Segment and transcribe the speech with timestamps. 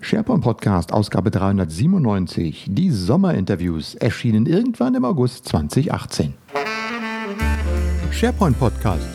[0.00, 2.66] SharePoint Podcast, Ausgabe 397.
[2.68, 6.34] Die Sommerinterviews erschienen irgendwann im August 2018.
[8.12, 9.08] SharePoint Podcast.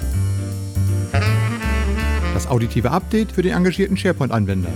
[2.34, 4.72] Das auditive Update für den engagierten SharePoint-Anwender.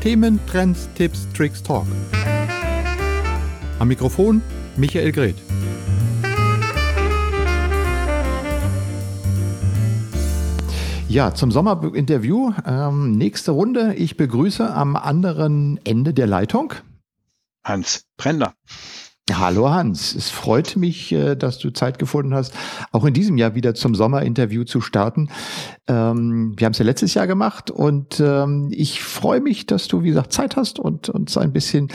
[0.00, 1.86] Themen, Trends, Tipps, Tricks, Talk.
[3.78, 4.40] Am Mikrofon
[4.76, 5.51] Michael Greth.
[11.12, 12.54] Ja, zum Sommerinterview.
[12.64, 13.92] Ähm, nächste Runde.
[13.96, 16.72] Ich begrüße am anderen Ende der Leitung
[17.62, 18.54] Hans Brenner.
[19.34, 22.54] Hallo Hans, es freut mich, äh, dass du Zeit gefunden hast,
[22.90, 25.28] auch in diesem Jahr wieder zum Sommerinterview zu starten.
[25.88, 30.02] Ähm, wir haben es ja letztes Jahr gemacht und ähm, ich freue mich, dass du,
[30.02, 31.88] wie gesagt, Zeit hast und uns ein bisschen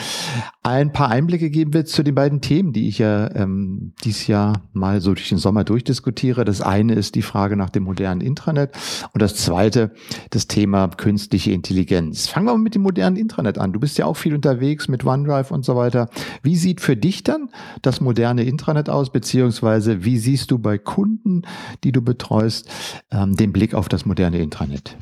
[0.63, 4.63] ein paar Einblicke geben willst zu den beiden Themen, die ich ja ähm, dieses Jahr
[4.73, 6.43] mal so durch den Sommer durchdiskutiere.
[6.43, 8.71] Das eine ist die Frage nach dem modernen Intranet
[9.13, 9.91] und das zweite
[10.31, 12.27] das Thema künstliche Intelligenz.
[12.27, 13.73] Fangen wir mal mit dem modernen Intranet an.
[13.73, 16.09] Du bist ja auch viel unterwegs mit OneDrive und so weiter.
[16.43, 17.49] Wie sieht für dich dann
[17.81, 21.43] das moderne Intranet aus, beziehungsweise wie siehst du bei Kunden,
[21.83, 22.69] die du betreust,
[23.11, 24.95] ähm, den Blick auf das moderne Intranet?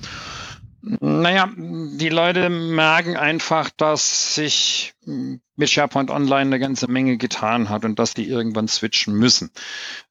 [0.82, 7.86] Naja, die Leute merken einfach, dass sich mit SharePoint Online eine ganze Menge getan hat
[7.86, 9.52] und dass die irgendwann switchen müssen.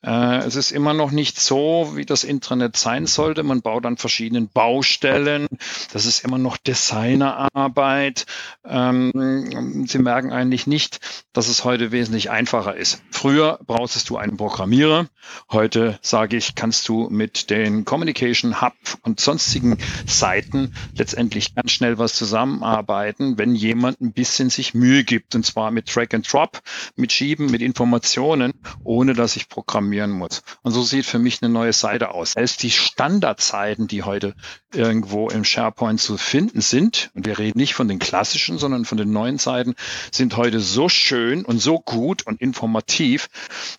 [0.02, 3.42] Äh, es ist immer noch nicht so, wie das Intranet sein sollte.
[3.42, 5.46] Man baut an verschiedenen Baustellen.
[5.92, 8.26] Das ist immer noch Designerarbeit.
[8.64, 11.00] Ähm, Sie merken eigentlich nicht,
[11.32, 13.02] dass es heute wesentlich einfacher ist.
[13.10, 15.08] Früher brauchst du einen Programmierer.
[15.50, 21.98] Heute sage ich, kannst du mit den Communication Hub und sonstigen Seiten letztendlich ganz schnell
[21.98, 26.60] was zusammenarbeiten, wenn jemand ein bisschen sich Mühe gibt, und zwar mit Track and Drop,
[26.94, 30.42] mit Schieben, mit Informationen, ohne dass ich programmieren muss.
[30.62, 32.32] Und so sieht für mich eine neue Seite aus.
[32.32, 34.34] Selbst die Standardseiten, die heute
[34.74, 38.98] irgendwo im SharePoint zu finden sind, und wir reden nicht von den klassischen, sondern von
[38.98, 39.74] den neuen Seiten,
[40.10, 43.28] sind heute so schön und so gut und informativ,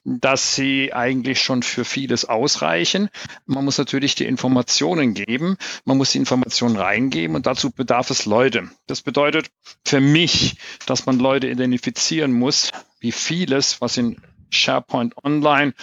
[0.03, 3.09] dass sie eigentlich schon für vieles ausreichen.
[3.45, 8.25] Man muss natürlich die Informationen geben, man muss die Informationen reingeben und dazu bedarf es
[8.25, 8.69] Leute.
[8.87, 9.47] Das bedeutet
[9.83, 14.15] für mich, dass dass man Leute identifizieren muss, wie vieles, was in
[14.49, 15.73] SharePoint Online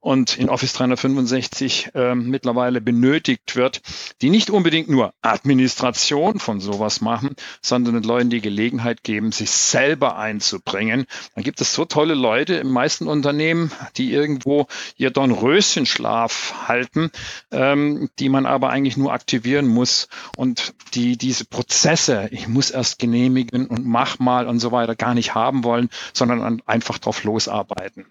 [0.00, 3.82] und in Office 365 äh, mittlerweile benötigt wird,
[4.20, 9.50] die nicht unbedingt nur Administration von sowas machen, sondern den Leuten die Gelegenheit geben, sich
[9.50, 11.06] selber einzubringen.
[11.34, 14.66] Dann gibt es so tolle Leute in meisten Unternehmen, die irgendwo
[14.96, 17.10] ihr Dornröschenschlaf halten,
[17.50, 22.98] ähm, die man aber eigentlich nur aktivieren muss und die diese Prozesse, ich muss erst
[22.98, 28.06] genehmigen und mach mal und so weiter gar nicht haben wollen, sondern einfach drauf losarbeiten.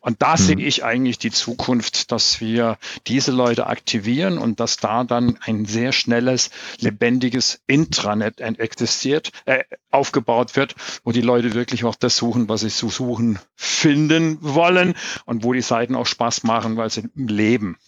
[0.00, 0.38] Und da mhm.
[0.38, 5.64] sehe ich eigentlich die Zukunft, dass wir diese Leute aktivieren und dass da dann ein
[5.64, 12.48] sehr schnelles, lebendiges Intranet existiert, äh, aufgebaut wird, wo die Leute wirklich auch das suchen,
[12.48, 14.94] was sie zu suchen finden wollen
[15.24, 17.78] und wo die Seiten auch Spaß machen, weil sie leben.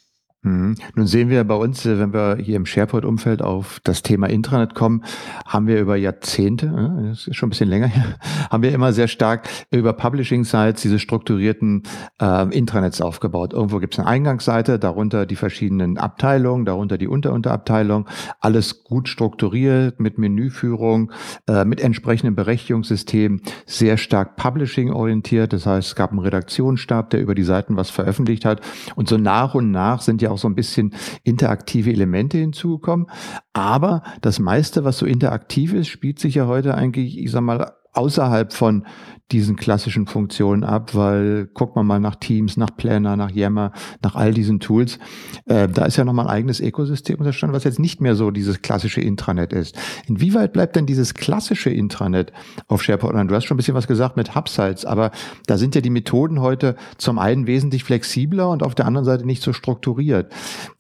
[0.47, 0.77] Mhm.
[0.95, 4.75] Nun sehen wir bei uns, äh, wenn wir hier im SharePoint-Umfeld auf das Thema Intranet
[4.75, 5.03] kommen,
[5.45, 6.69] haben wir über Jahrzehnte,
[7.09, 8.17] das ist schon ein bisschen länger her,
[8.51, 11.83] haben wir immer sehr stark über Publishing-Sites diese strukturierten
[12.21, 13.55] äh, Intranets aufgebaut.
[13.55, 18.09] Irgendwo gibt es eine Eingangsseite, darunter die verschiedenen Abteilungen, darunter die Unterunterabteilung,
[18.41, 21.11] alles gut strukturiert mit Menüführung,
[21.49, 25.53] äh, mit entsprechendem Berechtigungssystem, sehr stark Publishing-orientiert.
[25.53, 28.61] Das heißt, es gab einen Redaktionsstab, der über die Seiten was veröffentlicht hat.
[28.95, 30.95] Und so nach und nach sind ja auch so ein bisschen
[31.25, 33.07] interaktive Elemente hinzugekommen.
[33.53, 37.73] Aber das meiste, was so interaktiv ist, spielt sich ja heute eigentlich, ich sag mal,
[37.97, 38.85] außerhalb von
[39.33, 44.15] diesen klassischen Funktionen ab, weil guckt man mal nach Teams, nach Planner, nach Yammer, nach
[44.15, 45.01] all diesen Tools,
[45.47, 48.63] äh, da ist ja nochmal ein eigenes Ökosystem unterstanden, was jetzt nicht mehr so dieses
[48.63, 49.77] klassische Intranet ist.
[50.07, 52.33] Inwieweit bleibt denn dieses klassische Intranet
[52.69, 53.29] auf SharePoint?
[53.29, 55.11] Du hast schon ein bisschen was gesagt mit Hubsites, aber
[55.47, 59.27] da sind ja die Methoden heute zum einen wesentlich flexibler und auf der anderen Seite
[59.27, 60.33] nicht so strukturiert.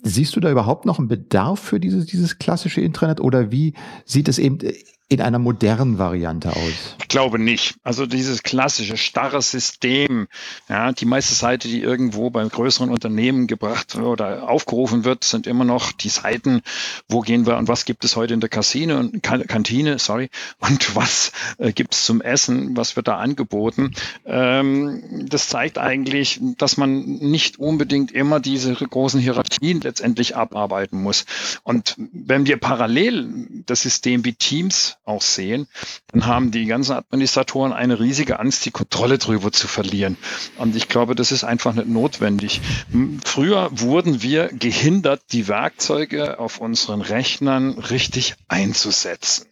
[0.03, 4.29] Siehst du da überhaupt noch einen Bedarf für dieses, dieses klassische Intranet oder wie sieht
[4.29, 4.59] es eben
[5.09, 6.97] in einer modernen Variante aus?
[7.01, 7.77] Ich glaube nicht.
[7.85, 10.27] Also dieses klassische starre System,
[10.69, 15.65] ja, die meiste Seite, die irgendwo beim größeren Unternehmen gebracht oder aufgerufen wird, sind immer
[15.65, 16.63] noch die Seiten,
[17.09, 20.29] wo gehen wir und was gibt es heute in der Casine und Kantine, sorry,
[20.59, 23.93] und was äh, gibt es zum Essen, was wird da angeboten.
[24.25, 31.27] Ähm, das zeigt eigentlich, dass man nicht unbedingt immer diese großen Hierarchien letztendlich abarbeiten muss.
[31.63, 35.69] Und wenn wir parallel das System wie Teams auch sehen,
[36.09, 40.17] dann haben die ganzen Administratoren eine riesige Angst, die Kontrolle drüber zu verlieren.
[40.59, 42.61] Und ich glaube, das ist einfach nicht notwendig.
[43.25, 49.47] Früher wurden wir gehindert, die Werkzeuge auf unseren Rechnern richtig einzusetzen.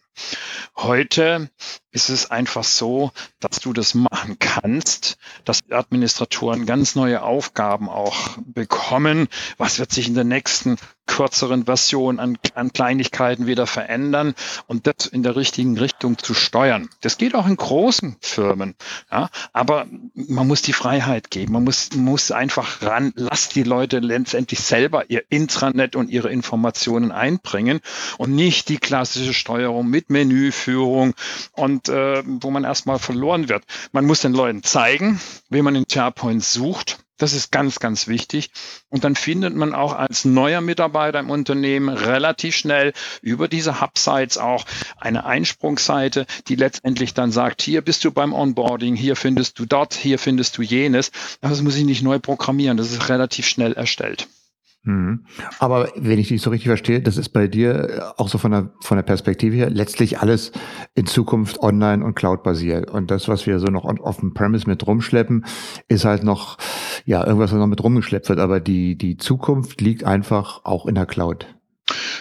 [0.77, 1.49] Heute
[1.91, 8.37] ist es einfach so, dass du das machen kannst, dass Administratoren ganz neue Aufgaben auch
[8.45, 9.27] bekommen.
[9.57, 10.77] Was wird sich in der nächsten
[11.07, 14.35] kürzeren Version an, an Kleinigkeiten wieder verändern
[14.67, 16.89] und das in der richtigen Richtung zu steuern.
[17.01, 18.75] Das geht auch in großen Firmen,
[19.11, 21.53] ja, aber man muss die Freiheit geben.
[21.53, 27.11] Man muss, muss einfach ran, lasst die Leute letztendlich selber ihr Intranet und ihre Informationen
[27.11, 27.79] einbringen
[28.17, 31.13] und nicht die klassische Steuerung mit Menüführung
[31.53, 33.63] und äh, wo man erstmal verloren wird.
[33.91, 35.19] Man muss den Leuten zeigen,
[35.49, 38.51] wie man in SharePoint sucht das ist ganz, ganz wichtig.
[38.89, 44.37] Und dann findet man auch als neuer Mitarbeiter im Unternehmen relativ schnell über diese Hub-Sites
[44.37, 44.65] auch
[44.97, 49.93] eine Einsprungsseite, die letztendlich dann sagt, hier bist du beim Onboarding, hier findest du dort,
[49.93, 51.11] hier findest du jenes.
[51.41, 54.27] Das muss ich nicht neu programmieren, das ist relativ schnell erstellt.
[54.85, 55.25] Mhm.
[55.59, 58.51] Aber wenn ich dich so richtig verstehe, das ist bei dir äh, auch so von
[58.51, 60.51] der, von der Perspektive her letztlich alles
[60.93, 62.91] in Zukunft online und cloud basiert.
[62.91, 65.45] Und das, was wir so noch auf dem Premise mit rumschleppen,
[65.87, 66.57] ist halt noch,
[67.05, 68.39] ja, irgendwas, was noch mit rumgeschleppt wird.
[68.39, 71.54] Aber die, die Zukunft liegt einfach auch in der Cloud.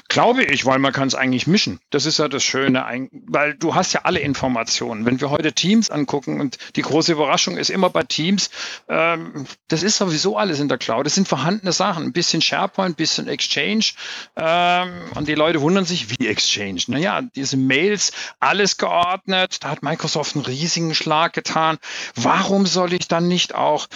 [0.08, 1.81] Glaube ich, weil man kann es eigentlich mischen.
[1.90, 2.84] Das ist ja das Schöne,
[3.26, 5.06] weil du hast ja alle Informationen.
[5.06, 8.50] Wenn wir heute Teams angucken und die große Überraschung ist immer bei Teams,
[8.88, 11.06] ähm, das ist sowieso alles in der Cloud.
[11.06, 12.05] Das sind vorhandene Sachen.
[12.05, 13.93] Ein bisschen SharePoint, ein bisschen Exchange.
[14.37, 16.82] Ähm, und die Leute wundern sich, wie Exchange.
[16.88, 19.64] Naja, diese Mails, alles geordnet.
[19.64, 21.78] Da hat Microsoft einen riesigen Schlag getan.
[22.14, 23.88] Warum soll ich dann nicht auch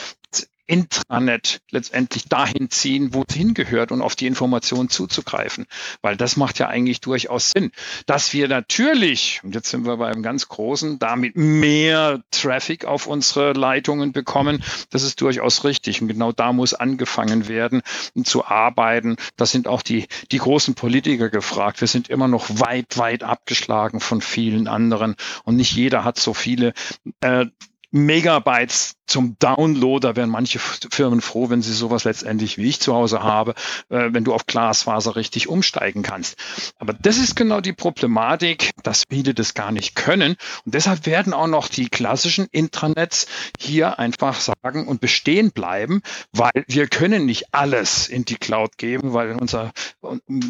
[0.68, 5.66] Intranet letztendlich dahin ziehen, wo es hingehört und auf die Informationen zuzugreifen.
[6.02, 7.72] Weil das macht ja eigentlich durchaus Sinn.
[8.06, 13.06] Dass wir natürlich, und jetzt sind wir bei einem ganz großen, damit mehr Traffic auf
[13.06, 16.02] unsere Leitungen bekommen, das ist durchaus richtig.
[16.02, 17.82] Und genau da muss angefangen werden
[18.24, 19.16] zu arbeiten.
[19.36, 21.80] Das sind auch die, die großen Politiker gefragt.
[21.80, 25.16] Wir sind immer noch weit, weit abgeschlagen von vielen anderen.
[25.44, 26.74] Und nicht jeder hat so viele
[27.22, 27.46] äh,
[27.90, 30.06] Megabytes zum Download.
[30.06, 33.55] Da wären manche Firmen froh, wenn sie sowas letztendlich wie ich zu Hause habe,
[33.88, 36.37] äh, wenn du auf Glasfaser richtig umsteigen kannst.
[36.76, 40.37] Aber das ist genau die Problematik, dass viele das gar nicht können.
[40.64, 43.26] Und deshalb werden auch noch die klassischen Intranets
[43.58, 46.02] hier einfach sagen und bestehen bleiben,
[46.32, 49.73] weil wir können nicht alles in die Cloud geben, weil unser,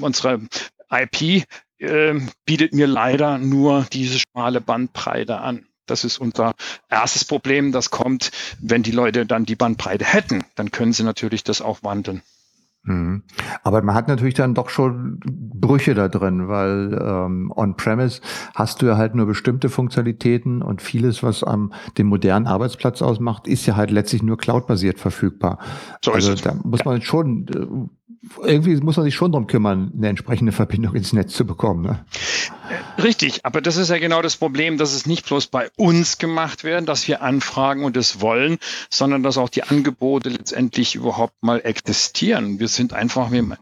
[0.01, 0.41] unsere
[0.91, 1.45] IP
[1.79, 5.68] äh, bietet mir leider nur diese schmale Bandbreite an.
[5.91, 6.55] Das ist unser
[6.89, 7.73] erstes Problem.
[7.73, 8.31] Das kommt,
[8.61, 12.23] wenn die Leute dann die Bandbreite hätten, dann können sie natürlich das auch wandeln.
[12.85, 13.23] Mhm.
[13.63, 18.21] Aber man hat natürlich dann doch schon Brüche da drin, weil ähm, on-premise
[18.55, 23.47] hast du ja halt nur bestimmte Funktionalitäten und vieles, was am den modernen Arbeitsplatz ausmacht,
[23.47, 25.59] ist ja halt letztlich nur cloud-basiert verfügbar.
[26.03, 27.89] So also da muss man schon äh,
[28.43, 31.83] irgendwie muss man sich schon darum kümmern, eine entsprechende Verbindung ins Netz zu bekommen.
[31.83, 32.05] Ne?
[33.03, 36.65] Richtig, aber das ist ja genau das Problem, dass es nicht bloß bei uns gemacht
[36.65, 38.59] werden, dass wir anfragen und es wollen,
[38.91, 42.59] sondern dass auch die Angebote letztendlich überhaupt mal existieren.
[42.59, 43.55] Wir sind einfach mit dem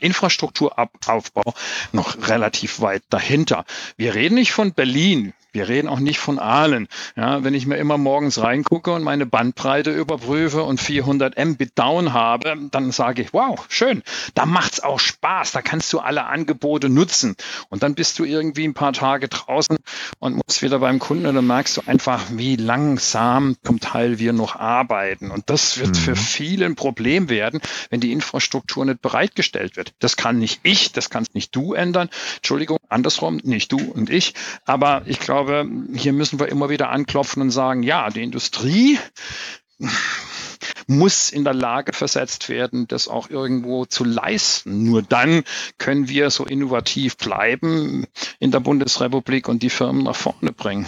[0.00, 1.54] Infrastrukturaufbau
[1.92, 3.64] noch relativ weit dahinter.
[3.96, 6.86] Wir reden nicht von Berlin, wir reden auch nicht von Aalen.
[7.16, 12.12] Ja, wenn ich mir immer morgens reingucke und meine Bandbreite überprüfe und 400 Mbit down
[12.12, 14.02] habe, dann sage ich, wow, schön.
[14.34, 15.52] Da macht's auch Spaß.
[15.52, 17.36] Da kannst du alle Angebote nutzen.
[17.68, 19.76] Und dann bist du irgendwie ein paar Tage draußen
[20.18, 24.32] und musst wieder beim Kunden und dann merkst du einfach, wie langsam zum Teil wir
[24.32, 25.30] noch arbeiten.
[25.30, 25.94] Und das wird mhm.
[25.94, 27.60] für viele ein Problem werden,
[27.90, 29.94] wenn die Infrastruktur nicht bereitgestellt wird.
[29.98, 32.10] Das kann nicht ich, das kannst nicht du ändern.
[32.36, 34.34] Entschuldigung, andersrum, nicht du und ich.
[34.64, 38.98] Aber ich glaube, hier müssen wir immer wieder anklopfen und sagen, ja, die Industrie
[40.86, 44.84] muss in der Lage versetzt werden, das auch irgendwo zu leisten.
[44.84, 45.42] Nur dann
[45.78, 48.06] können wir so innovativ bleiben
[48.38, 50.86] in der Bundesrepublik und die Firmen nach vorne bringen.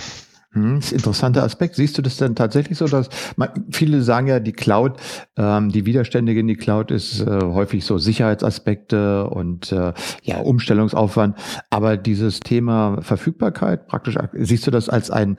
[0.52, 1.76] Hm, das ist ein interessanter Aspekt.
[1.76, 4.98] Siehst du das denn tatsächlich so, dass man, viele sagen ja, die Cloud,
[5.36, 11.36] ähm, die Widerständige in die Cloud ist äh, häufig so Sicherheitsaspekte und äh, ja Umstellungsaufwand.
[11.70, 15.38] Aber dieses Thema Verfügbarkeit, praktisch, siehst du das als ein,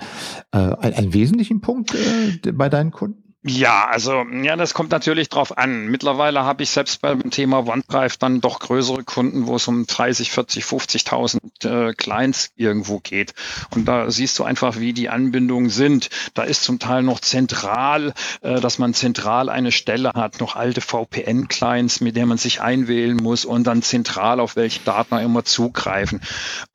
[0.52, 3.23] äh, ein, einen wesentlichen Punkt äh, bei deinen Kunden?
[3.46, 5.88] Ja, also ja, das kommt natürlich drauf an.
[5.88, 10.32] Mittlerweile habe ich selbst beim Thema OneDrive dann doch größere Kunden, wo es um 30,
[10.32, 13.34] 40, 50.000 äh, Clients irgendwo geht.
[13.76, 16.10] Und da siehst du einfach, wie die Anbindungen sind.
[16.36, 20.80] Da ist zum Teil noch zentral, äh, dass man zentral eine Stelle hat, noch alte
[20.80, 26.22] VPN-Clients, mit denen man sich einwählen muss und dann zentral auf welche Daten immer zugreifen.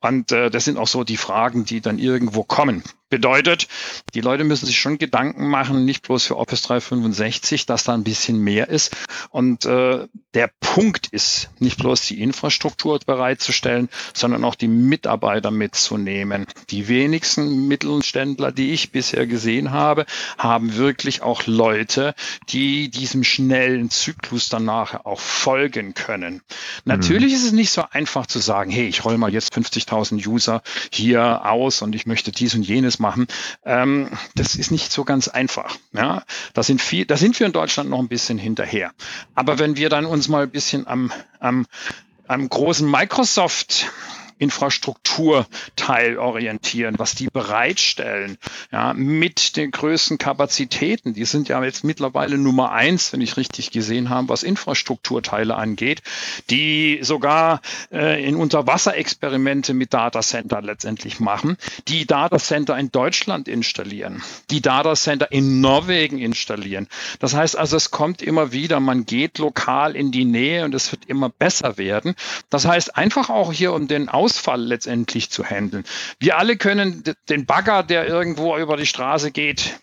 [0.01, 2.83] Und äh, das sind auch so die Fragen, die dann irgendwo kommen.
[3.09, 3.67] Bedeutet,
[4.13, 8.03] die Leute müssen sich schon Gedanken machen, nicht bloß für Office 365, dass da ein
[8.03, 8.95] bisschen mehr ist.
[9.29, 16.45] Und äh, der Punkt ist, nicht bloß die Infrastruktur bereitzustellen, sondern auch die Mitarbeiter mitzunehmen.
[16.69, 20.05] Die wenigsten Mittelständler, die ich bisher gesehen habe,
[20.37, 22.13] haben wirklich auch Leute,
[22.49, 26.41] die diesem schnellen Zyklus danach auch folgen können.
[26.85, 27.35] Natürlich mhm.
[27.35, 30.61] ist es nicht so einfach zu sagen, hey, ich roll mal jetzt 50.000 User
[30.91, 33.27] hier aus und ich möchte dies und jenes machen.
[33.65, 35.77] Ähm, das ist nicht so ganz einfach.
[35.93, 38.91] Ja, da sind viel, da sind wir in Deutschland noch ein bisschen hinterher.
[39.35, 41.65] Aber wenn wir dann uns mal ein bisschen am, am,
[42.27, 43.87] am großen Microsoft
[44.39, 48.37] Infrastrukturteil orientieren, was die bereitstellen,
[48.71, 51.13] ja, mit den größten Kapazitäten.
[51.13, 56.01] Die sind ja jetzt mittlerweile Nummer eins, wenn ich richtig gesehen habe, was Infrastrukturteile angeht,
[56.49, 61.57] die sogar äh, in Unterwasserexperimente mit Datacenter letztendlich machen,
[61.89, 66.87] die Datacenter in Deutschland installieren, die Datacenter in Norwegen installieren.
[67.19, 70.93] Das heißt also, es kommt immer wieder, man geht lokal in die Nähe und es
[70.93, 72.15] wird immer besser werden.
[72.49, 75.83] Das heißt einfach auch hier um den Aus Ausfall letztendlich zu handeln.
[76.19, 79.79] Wir alle können den Bagger, der irgendwo über die Straße geht,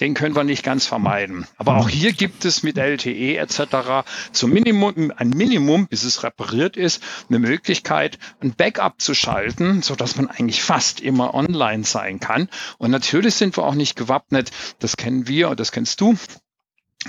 [0.00, 1.46] den können wir nicht ganz vermeiden.
[1.56, 4.04] Aber auch hier gibt es mit LTE etc.
[4.32, 9.94] zum Minimum, ein Minimum, bis es repariert ist, eine Möglichkeit, ein Backup zu schalten, so
[9.94, 12.48] dass man eigentlich fast immer online sein kann.
[12.78, 14.50] Und natürlich sind wir auch nicht gewappnet.
[14.80, 16.16] Das kennen wir und das kennst du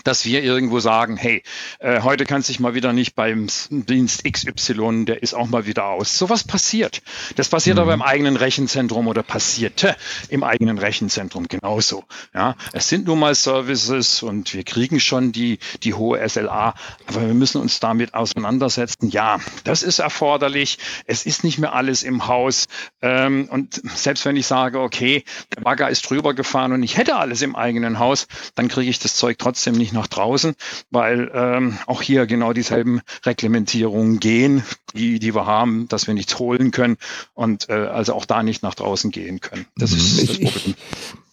[0.03, 1.43] dass wir irgendwo sagen, hey,
[1.79, 5.85] äh, heute kannst dich mal wieder nicht beim Dienst XY, der ist auch mal wieder
[5.85, 6.17] aus.
[6.17, 7.01] Sowas passiert.
[7.35, 7.83] Das passiert mhm.
[7.83, 9.95] aber im eigenen Rechenzentrum oder passierte
[10.29, 12.03] im eigenen Rechenzentrum genauso.
[12.33, 16.75] Ja, es sind nun mal Services und wir kriegen schon die, die hohe SLA,
[17.07, 19.09] aber wir müssen uns damit auseinandersetzen.
[19.09, 20.77] Ja, das ist erforderlich.
[21.05, 22.67] Es ist nicht mehr alles im Haus.
[23.01, 25.23] Ähm, und selbst wenn ich sage, okay,
[25.55, 28.99] der Bagger ist drüber gefahren und ich hätte alles im eigenen Haus, dann kriege ich
[28.99, 30.55] das Zeug trotzdem nicht nicht nach draußen,
[30.91, 34.63] weil ähm, auch hier genau dieselben Reglementierungen gehen,
[34.93, 36.97] die, die wir haben, dass wir nichts holen können
[37.33, 39.65] und äh, also auch da nicht nach draußen gehen können.
[39.77, 39.97] Das mhm.
[39.97, 40.47] ist das Problem.
[40.49, 40.75] Ich, ich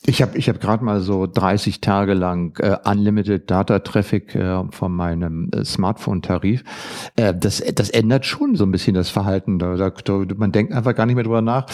[0.07, 4.93] habe ich hab gerade mal so 30 Tage lang äh, Unlimited Data Traffic äh, von
[4.93, 6.63] meinem äh, Smartphone-Tarif.
[7.17, 9.59] Äh, das, das ändert schon so ein bisschen das Verhalten.
[9.59, 11.67] Da, da, man denkt einfach gar nicht mehr drüber nach.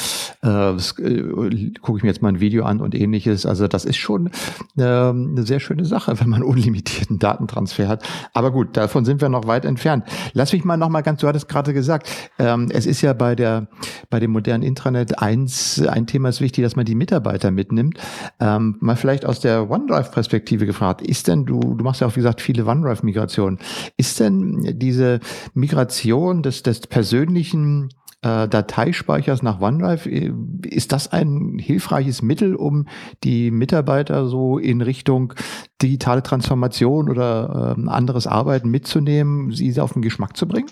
[0.45, 3.47] Äh, äh, Gucke ich mir jetzt mal ein Video an und ähnliches.
[3.47, 4.31] Also das ist schon
[4.77, 8.09] äh, eine sehr schöne Sache, wenn man unlimitierten Datentransfer hat.
[8.33, 10.05] Aber gut, davon sind wir noch weit entfernt.
[10.35, 12.09] Lass mich mal noch mal ganz, du hattest gerade gesagt,
[12.39, 13.69] ähm, es ist ja bei der
[14.09, 17.99] bei dem modernen Intranet eins, ein Thema ist wichtig, dass man die Mitarbeiter mitnimmt.
[18.39, 22.21] Ähm, mal vielleicht aus der OneDrive-Perspektive gefragt, ist denn, du, du machst ja auch, wie
[22.21, 23.59] gesagt, viele OneDrive-Migrationen,
[23.97, 25.21] ist denn diese
[25.55, 27.91] Migration des, des persönlichen
[28.23, 30.33] äh, Dateispeichers nach OneDrive, äh,
[30.65, 32.87] ist das ein hilfreiches Mittel, um
[33.25, 35.35] die Mitarbeiter so in Richtung
[35.81, 40.71] digitale Transformation oder äh, anderes Arbeiten mitzunehmen, sie auf den Geschmack zu bringen?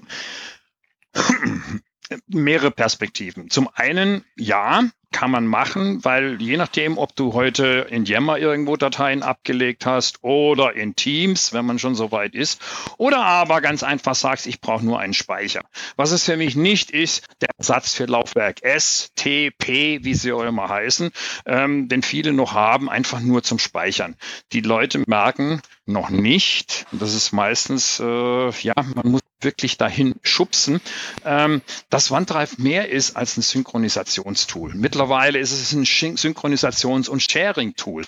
[2.26, 3.50] mehrere Perspektiven.
[3.50, 4.84] Zum einen, ja,
[5.18, 10.22] kann man machen, weil je nachdem, ob du heute in Yammer irgendwo Dateien abgelegt hast
[10.22, 12.62] oder in Teams, wenn man schon so weit ist,
[12.98, 15.62] oder aber ganz einfach sagst, ich brauche nur einen Speicher.
[15.96, 20.30] Was es für mich nicht ist, der Satz für Laufwerk S, T, P, wie sie
[20.30, 21.10] auch immer heißen,
[21.46, 24.14] ähm, den viele noch haben, einfach nur zum Speichern.
[24.52, 30.80] Die Leute merken noch nicht, das ist meistens, äh, ja, man muss wirklich dahin schubsen,
[31.24, 34.74] ähm, dass OneDrive mehr ist als ein Synchronisationstool.
[34.74, 38.04] Mittlerweile ist es ein Synchronisations- und Sharing-Tool.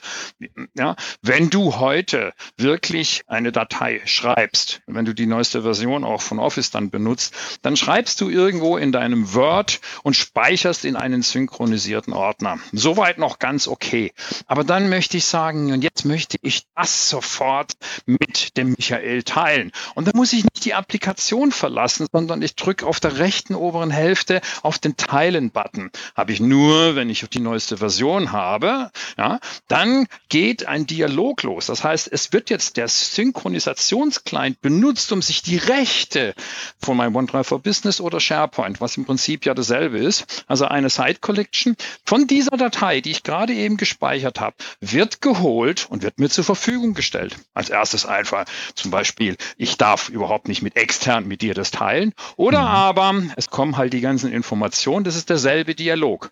[0.75, 6.38] Ja, wenn du heute wirklich eine Datei schreibst, wenn du die neueste Version auch von
[6.38, 12.12] Office dann benutzt, dann schreibst du irgendwo in deinem Word und speicherst in einen synchronisierten
[12.12, 12.58] Ordner.
[12.72, 14.12] Soweit noch ganz okay.
[14.46, 17.75] Aber dann möchte ich sagen, und jetzt möchte ich das sofort
[18.06, 19.70] mit dem Michael teilen.
[19.94, 23.54] Und da muss ich nicht die Applikation Applikation verlassen, sondern ich drücke auf der rechten
[23.54, 25.90] oberen Hälfte auf den Teilen-Button.
[26.16, 31.66] Habe ich nur, wenn ich die neueste Version habe, ja, dann geht ein Dialog los.
[31.66, 36.34] Das heißt, es wird jetzt der Synchronisationsclient benutzt, um sich die Rechte
[36.80, 40.88] von meinem OneDrive for Business oder SharePoint, was im Prinzip ja dasselbe ist, also eine
[40.88, 46.18] Site Collection von dieser Datei, die ich gerade eben gespeichert habe, wird geholt und wird
[46.18, 47.36] mir zur Verfügung gestellt.
[47.52, 51.70] Als erstes einfach zum Beispiel, ich darf überhaupt nicht mit externen intern mit dir das
[51.70, 52.12] teilen.
[52.36, 52.66] Oder mhm.
[52.66, 56.30] aber es kommen halt die ganzen Informationen, das ist derselbe Dialog.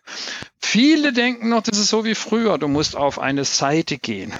[0.60, 4.32] Viele denken noch, das ist so wie früher, du musst auf eine Seite gehen.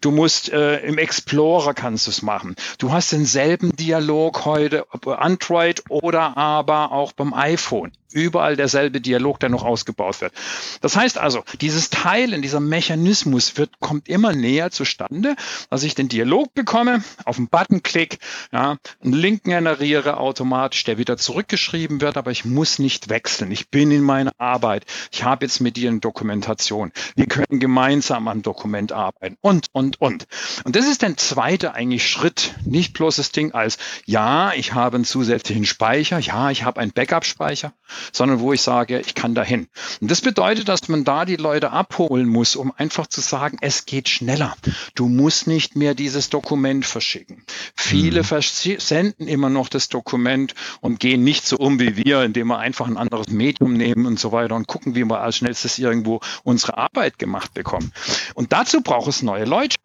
[0.00, 2.56] Du musst äh, im Explorer kannst du es machen.
[2.78, 7.92] Du hast denselben Dialog heute, Android oder aber auch beim iPhone.
[8.12, 10.32] überall derselbe Dialog, der noch ausgebaut wird.
[10.80, 15.36] Das heißt also, dieses Teilen, dieser Mechanismus wird, kommt immer näher zustande,
[15.70, 18.18] dass ich den Dialog bekomme, auf den Button klick,
[18.50, 23.50] ja, einen Link generiere automatisch, der wieder zurückgeschrieben wird, aber ich muss nicht wechseln.
[23.50, 24.86] Ich bin in meiner Arbeit.
[25.12, 26.92] Ich habe jetzt mit dir eine Dokumentation.
[27.16, 30.26] Wir können gemeinsam am Dokument arbeiten und, und, und.
[30.64, 32.54] Und das ist der zweite eigentlich Schritt.
[32.66, 36.92] Nicht bloß das Ding als, ja, ich habe einen zusätzlichen Speicher, ja, ich habe einen
[36.92, 37.72] Backup-Speicher,
[38.12, 39.68] sondern wo ich sage, ich kann dahin.
[40.02, 43.86] Und das bedeutet, dass man da die Leute abholen muss, um einfach zu sagen, es
[43.86, 44.54] geht schneller.
[44.94, 47.42] Du musst nicht mehr dieses Dokument verschicken.
[47.74, 48.24] Viele mhm.
[48.24, 52.86] versenden immer noch das Dokument und gehen nicht so um wie wir, indem wir einfach
[52.86, 56.76] ein anderes Medium nehmen und so weiter und gucken, wie wir als schnellstes irgendwo unsere
[56.78, 57.92] Arbeit gemacht bekommen.
[58.34, 59.76] Und dazu braucht es neue Leute.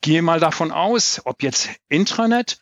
[0.00, 2.58] Gehe mal davon aus, ob jetzt Intranet,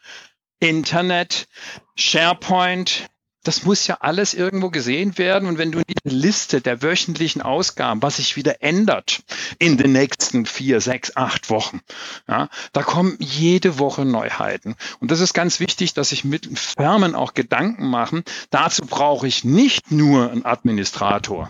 [0.61, 1.49] Internet,
[1.97, 3.09] SharePoint,
[3.47, 5.49] das muss ja alles irgendwo gesehen werden.
[5.49, 9.21] Und wenn du die Liste der wöchentlichen Ausgaben, was sich wieder ändert
[9.59, 11.81] in den nächsten vier, sechs, acht Wochen,
[12.29, 14.75] ja, da kommen jede Woche Neuheiten.
[15.01, 18.25] Und das ist ganz wichtig, dass sich mit Firmen auch Gedanken machen.
[18.51, 21.49] Dazu brauche ich nicht nur einen Administrator.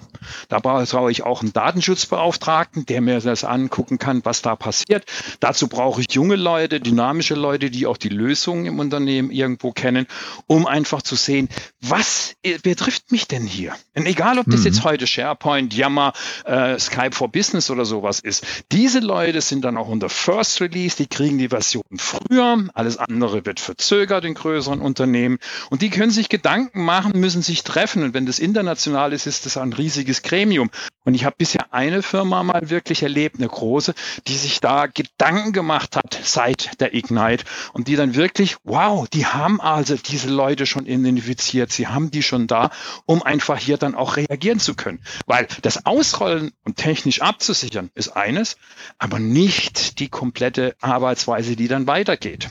[0.49, 5.05] Da brauche ich auch einen Datenschutzbeauftragten, der mir das angucken kann, was da passiert.
[5.41, 10.07] Dazu brauche ich junge Leute, dynamische Leute, die auch die Lösungen im Unternehmen irgendwo kennen,
[10.47, 11.49] um einfach zu sehen,
[11.89, 13.75] was betrifft mich denn hier?
[13.95, 14.67] Und egal, ob das mhm.
[14.67, 16.13] jetzt heute SharePoint, Yammer,
[16.45, 18.45] äh, Skype for Business oder sowas ist.
[18.73, 23.45] Diese Leute sind dann auch unter First Release, die kriegen die Version früher, alles andere
[23.47, 25.39] wird verzögert in größeren Unternehmen
[25.71, 29.47] und die können sich Gedanken machen, müssen sich treffen und wenn das international ist, ist
[29.47, 30.71] das ein riesiges Gremium.
[31.05, 33.95] Und ich habe bisher eine Firma mal wirklich erlebt, eine große,
[34.27, 39.25] die sich da Gedanken gemacht hat seit der Ignite und die dann wirklich, wow, die
[39.25, 42.71] haben also diese Leute schon identifiziert Sie haben die schon da,
[43.05, 45.01] um einfach hier dann auch reagieren zu können.
[45.27, 48.57] Weil das Ausrollen und technisch abzusichern ist eines,
[48.99, 52.51] aber nicht die komplette Arbeitsweise, die dann weitergeht.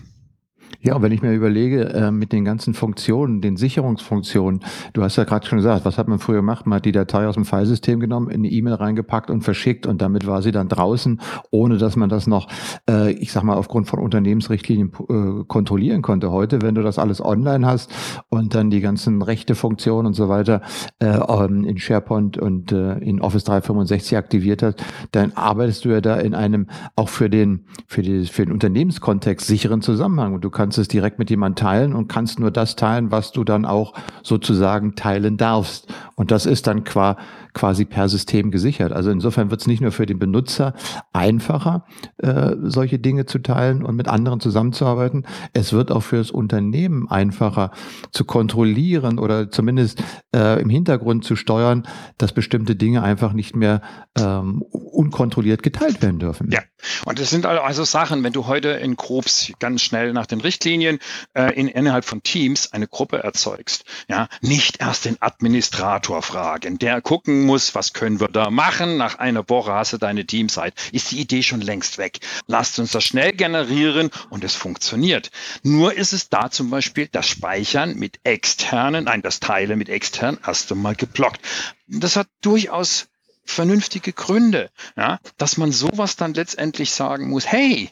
[0.86, 4.60] Ja, und wenn ich mir überlege, äh, mit den ganzen Funktionen, den Sicherungsfunktionen,
[4.94, 6.68] du hast ja gerade schon gesagt, was hat man früher gemacht?
[6.68, 10.00] Man hat die Datei aus dem Filesystem genommen, in eine E-Mail reingepackt und verschickt und
[10.00, 12.48] damit war sie dann draußen, ohne dass man das noch,
[12.88, 16.30] äh, ich sag mal, aufgrund von Unternehmensrichtlinien äh, kontrollieren konnte.
[16.30, 17.92] Heute, wenn du das alles online hast
[18.30, 20.62] und dann die ganzen rechte Funktionen und so weiter
[21.00, 26.02] äh, ähm, in SharePoint und äh, in Office 365 aktiviert hast, dann arbeitest du ja
[26.02, 30.52] da in einem auch für den, für, die, für den Unternehmenskontext sicheren Zusammenhang und du
[30.52, 33.64] kannst kannst es direkt mit jemandem teilen und kannst nur das teilen, was du dann
[33.64, 35.88] auch sozusagen teilen darfst.
[36.16, 37.16] Und das ist dann qua,
[37.56, 38.92] quasi per System gesichert.
[38.92, 40.76] Also insofern wird es nicht nur für den Benutzer
[41.14, 41.86] einfacher,
[42.18, 45.26] äh, solche Dinge zu teilen und mit anderen zusammenzuarbeiten.
[45.54, 47.72] Es wird auch für das Unternehmen einfacher
[48.12, 50.04] zu kontrollieren oder zumindest
[50.36, 51.88] äh, im Hintergrund zu steuern,
[52.18, 53.82] dass bestimmte Dinge einfach nicht mehr
[54.18, 56.52] ähm, unkontrolliert geteilt werden dürfen.
[56.52, 56.62] Ja,
[57.06, 61.00] und das sind also Sachen, wenn du heute in Grobs ganz schnell nach den Richtlinien
[61.34, 67.02] äh, in, innerhalb von Teams eine Gruppe erzeugst, ja, nicht erst den Administrator fragen, der
[67.02, 68.98] gucken muss, was können wir da machen.
[68.98, 70.74] Nach einer Woche hast du deine Teamsite.
[70.92, 72.20] Ist die Idee schon längst weg.
[72.48, 75.32] Lasst uns das schnell generieren und es funktioniert.
[75.64, 80.40] Nur ist es da zum Beispiel das Speichern mit externen, nein, das Teilen mit externen
[80.46, 81.42] erst einmal geblockt.
[81.88, 83.08] Das hat durchaus
[83.46, 87.92] vernünftige Gründe, ja, dass man sowas dann letztendlich sagen muss, hey,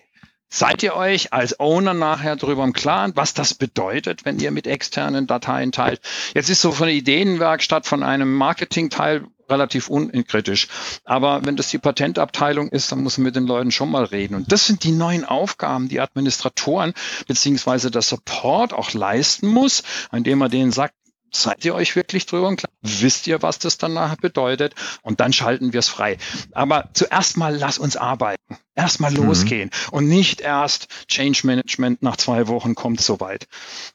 [0.55, 4.67] Seid ihr euch als Owner nachher darüber im Klaren, was das bedeutet, wenn ihr mit
[4.67, 5.99] externen Dateien teilt?
[6.35, 10.67] Jetzt ist so von der Ideenwerkstatt, von einem Marketingteil relativ unkritisch.
[11.05, 14.35] Aber wenn das die Patentabteilung ist, dann muss man mit den Leuten schon mal reden.
[14.35, 16.93] Und das sind die neuen Aufgaben, die Administratoren
[17.27, 20.95] beziehungsweise der Support auch leisten muss, indem man denen sagt,
[21.35, 22.75] Seid ihr euch wirklich drüber im Klaren?
[22.81, 24.75] Wisst ihr, was das dann nachher bedeutet?
[25.01, 26.17] Und dann schalten wir es frei.
[26.51, 28.57] Aber zuerst mal lass uns arbeiten.
[28.75, 29.27] Erst mal mhm.
[29.27, 33.47] losgehen und nicht erst Change Management nach zwei Wochen kommt soweit.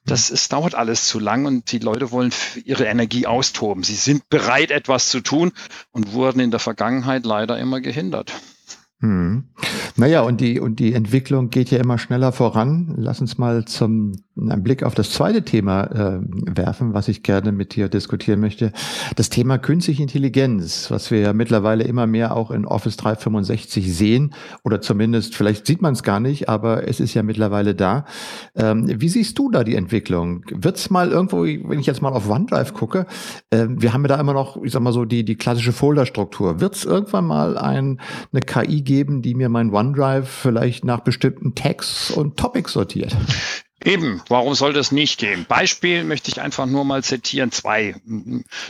[0.04, 2.32] Das ist, dauert alles zu lang und die Leute wollen
[2.64, 3.82] ihre Energie austoben.
[3.82, 5.52] Sie sind bereit, etwas zu tun
[5.90, 8.32] und wurden in der Vergangenheit leider immer gehindert.
[9.00, 9.48] Hm.
[9.98, 12.94] Naja, und die, und die Entwicklung geht ja immer schneller voran.
[12.96, 16.20] Lass uns mal zum einen Blick auf das zweite Thema äh,
[16.56, 18.72] werfen, was ich gerne mit dir diskutieren möchte.
[19.16, 24.34] Das Thema künstliche Intelligenz, was wir ja mittlerweile immer mehr auch in Office 365 sehen,
[24.62, 28.04] oder zumindest, vielleicht sieht man es gar nicht, aber es ist ja mittlerweile da.
[28.54, 30.44] Ähm, wie siehst du da die Entwicklung?
[30.54, 33.06] Wird es mal irgendwo, wenn ich jetzt mal auf OneDrive gucke,
[33.50, 36.60] äh, wir haben ja da immer noch, ich sag mal so, die, die klassische Folderstruktur.
[36.60, 38.00] Wird es irgendwann mal ein,
[38.32, 39.87] eine KI geben, die mir mein OneDrive
[40.24, 43.16] vielleicht nach bestimmten Tags und Topics sortiert?
[43.84, 45.46] Eben, warum soll das nicht gehen?
[45.48, 47.94] Beispiel möchte ich einfach nur mal zitieren, zwei.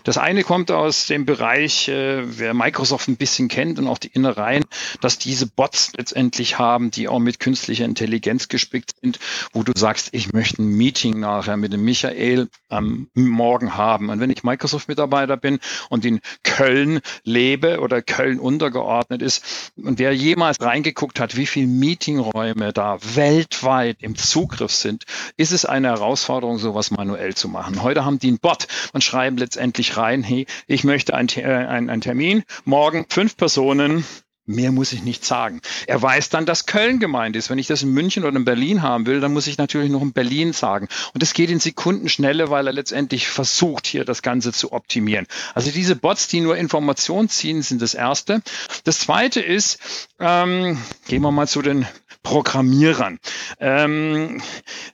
[0.04, 4.08] Das eine kommt aus dem Bereich, äh, wer Microsoft ein bisschen kennt und auch die
[4.08, 4.64] Innereien,
[5.00, 9.18] dass diese Bots letztendlich haben, die auch mit künstlicher Intelligenz gespickt sind,
[9.54, 14.10] wo du sagst, ich möchte ein Meeting nachher mit dem Michael am Morgen haben.
[14.10, 20.12] Und wenn ich Microsoft-Mitarbeiter bin und in Köln lebe oder Köln untergeordnet ist und wer
[20.14, 25.04] jemals reingeguckt hat, wie viele Meetingräume da weltweit im Zugriff sind, sind,
[25.36, 27.82] ist es eine Herausforderung, sowas manuell zu machen.
[27.82, 32.00] Heute haben die einen Bot und schreiben letztendlich rein, hey, ich möchte einen, äh, einen
[32.00, 34.04] Termin, morgen fünf Personen,
[34.50, 35.60] Mehr muss ich nicht sagen.
[35.86, 37.50] Er weiß dann, dass Köln gemeint ist.
[37.50, 40.00] Wenn ich das in München oder in Berlin haben will, dann muss ich natürlich noch
[40.00, 40.88] in Berlin sagen.
[41.12, 45.26] Und es geht in Sekundenschnelle, weil er letztendlich versucht, hier das Ganze zu optimieren.
[45.52, 48.40] Also diese Bots, die nur Informationen ziehen, sind das Erste.
[48.84, 49.80] Das Zweite ist,
[50.18, 51.86] ähm, gehen wir mal zu den
[52.28, 53.20] Programmierern.
[53.58, 54.42] Ähm,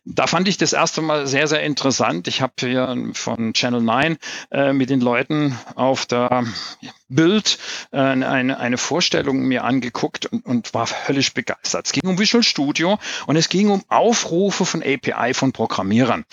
[0.04, 2.28] da fand ich das erste Mal sehr, sehr interessant.
[2.28, 4.18] Ich habe hier von Channel 9
[4.52, 6.44] äh, mit den Leuten auf der
[7.14, 7.58] Bild
[7.92, 11.86] äh, eine, eine Vorstellung mir angeguckt und, und war höllisch begeistert.
[11.86, 16.24] Es ging um Visual Studio und es ging um Aufrufe von API von Programmierern.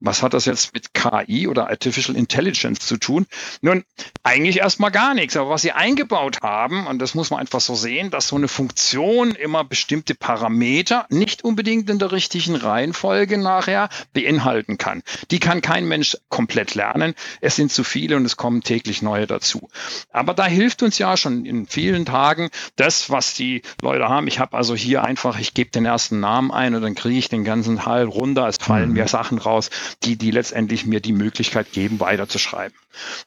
[0.00, 3.26] Was hat das jetzt mit KI oder Artificial Intelligence zu tun?
[3.60, 3.84] Nun,
[4.22, 5.36] eigentlich erstmal gar nichts.
[5.36, 8.48] Aber was sie eingebaut haben, und das muss man einfach so sehen, dass so eine
[8.48, 15.02] Funktion immer bestimmte Parameter nicht unbedingt in der richtigen Reihenfolge nachher beinhalten kann.
[15.30, 17.14] Die kann kein Mensch komplett lernen.
[17.40, 19.68] Es sind zu viele und es kommen täglich neue dazu.
[20.10, 24.26] Aber da hilft uns ja schon in vielen Tagen das, was die Leute haben.
[24.28, 27.28] Ich habe also hier einfach, ich gebe den ersten Namen ein und dann kriege ich
[27.28, 28.48] den ganzen Teil runter.
[28.48, 28.94] Es fallen mhm.
[28.94, 29.70] mir Sachen raus,
[30.04, 32.76] die, die letztendlich mir die Möglichkeit geben, weiterzuschreiben.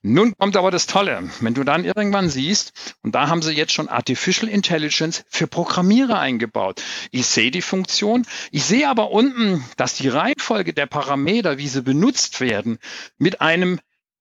[0.02, 3.74] Nun kommt aber das Tolle, wenn du dann irgendwann siehst, und da haben sie jetzt
[3.74, 6.82] schon Artificial Intelligence für Programmierer eingebaut.
[7.12, 11.82] Ich sehe die Funktion, ich sehe aber unten, dass die Reihenfolge der Parameter, wie sie
[11.82, 12.80] benutzt werden,
[13.18, 13.80] mit einem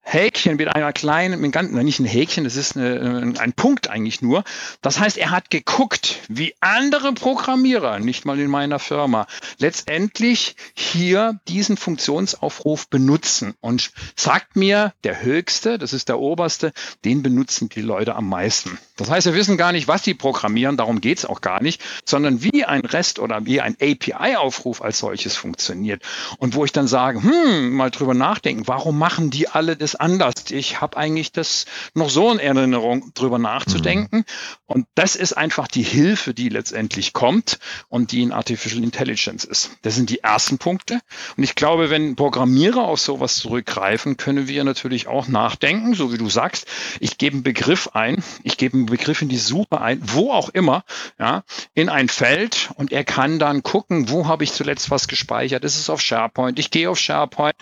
[0.09, 4.23] Häkchen mit einer kleinen, mit ganz, nicht ein Häkchen, das ist eine, ein Punkt eigentlich
[4.23, 4.45] nur.
[4.81, 9.27] Das heißt, er hat geguckt, wie andere Programmierer, nicht mal in meiner Firma,
[9.59, 16.73] letztendlich hier diesen Funktionsaufruf benutzen und sagt mir, der höchste, das ist der oberste,
[17.05, 18.79] den benutzen die Leute am meisten.
[18.97, 22.43] Das heißt, wir wissen gar nicht, was die programmieren, darum geht's auch gar nicht, sondern
[22.43, 26.03] wie ein REST oder wie ein API-Aufruf als solches funktioniert.
[26.39, 30.35] Und wo ich dann sage, hm, mal drüber nachdenken, warum machen die alle das anders.
[30.51, 34.19] Ich habe eigentlich das noch so in Erinnerung, drüber nachzudenken.
[34.19, 34.25] Mhm.
[34.67, 39.71] Und das ist einfach die Hilfe, die letztendlich kommt und die in Artificial Intelligence ist.
[39.83, 41.01] Das sind die ersten Punkte.
[41.37, 46.19] Und ich glaube, wenn Programmierer auf sowas zurückgreifen, können wir natürlich auch nachdenken, so wie
[46.19, 46.67] du sagst.
[47.01, 50.49] Ich gebe einen Begriff ein, ich gebe einen Begriff in die Suche ein, wo auch
[50.49, 50.85] immer,
[51.19, 51.43] ja,
[51.75, 55.65] in ein Feld und er kann dann gucken, wo habe ich zuletzt was gespeichert.
[55.65, 56.59] Ist es auf SharePoint?
[56.59, 57.57] Ich gehe auf SharePoint,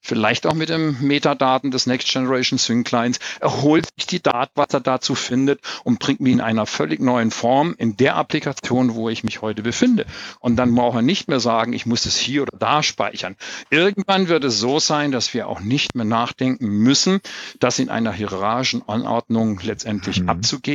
[0.00, 4.72] vielleicht auch mit dem Metadaten des Next Generation Swing Clients, erholt sich die Daten, was
[4.72, 9.08] er dazu findet und bringt mir in einer völlig neuen Form in der Applikation, wo
[9.08, 10.06] ich mich heute befinde.
[10.40, 13.36] Und dann braucht er nicht mehr sagen, ich muss es hier oder da speichern.
[13.70, 17.20] Irgendwann wird es so sein, dass wir auch nicht mehr nachdenken müssen,
[17.58, 20.28] das in einer hierarchischen Anordnung letztendlich mhm.
[20.28, 20.69] abzugeben,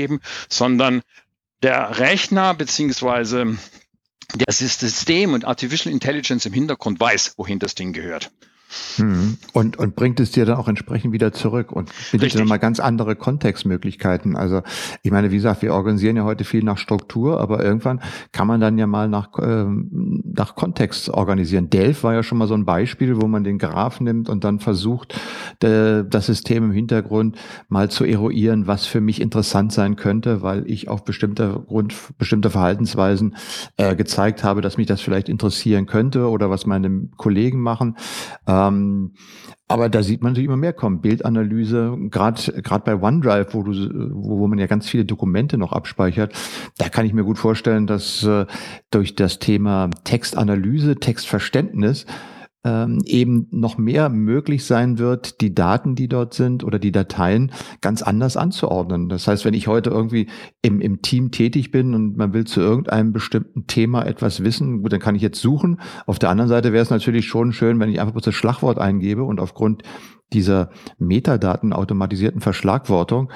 [0.50, 1.02] sondern
[1.64, 3.58] der Rechner beziehungsweise
[4.48, 8.32] das System und Artificial Intelligence im Hintergrund weiß, wohin das Ding gehört.
[8.98, 9.38] Hm.
[9.54, 12.80] Und, und bringt es dir dann auch entsprechend wieder zurück und bietet dann mal ganz
[12.80, 14.36] andere Kontextmöglichkeiten.
[14.36, 14.62] Also
[15.04, 18.62] ich meine, wie gesagt, wir organisieren ja heute viel nach Struktur, aber irgendwann kann man
[18.62, 21.70] dann ja mal nach, ähm, nach Kontext organisieren.
[21.70, 24.60] Delph war ja schon mal so ein Beispiel, wo man den Graph nimmt und dann
[24.60, 25.20] versucht,
[25.62, 30.70] de, das System im Hintergrund mal zu eruieren, was für mich interessant sein könnte, weil
[30.70, 33.36] ich auf bestimmter Grund, bestimmte Verhaltensweisen
[33.78, 37.98] äh, gezeigt habe, dass mich das vielleicht interessieren könnte oder was meine Kollegen machen.
[38.48, 39.14] Äh, ähm,
[39.68, 41.02] aber da sieht man sich immer mehr kommen.
[41.02, 43.72] Bildanalyse, gerade gerade bei OneDrive, wo, du,
[44.14, 46.34] wo, wo man ja ganz viele Dokumente noch abspeichert,
[46.78, 48.46] da kann ich mir gut vorstellen, dass äh,
[48.92, 52.06] durch das Thema Textanalyse, Textverständnis
[52.66, 57.52] ähm, eben noch mehr möglich sein wird, die Daten, die dort sind oder die Dateien
[57.80, 59.08] ganz anders anzuordnen.
[59.08, 60.28] Das heißt, wenn ich heute irgendwie
[60.64, 64.92] im, im Team tätig bin und man will zu irgendeinem bestimmten Thema etwas wissen, gut,
[64.92, 65.80] dann kann ich jetzt suchen.
[66.08, 68.80] Auf der anderen Seite wäre es natürlich schon schön, wenn ich einfach bloß das Schlagwort
[68.80, 69.84] eingebe und aufgrund
[70.34, 73.32] dieser Metadaten automatisierten Verschlagwortung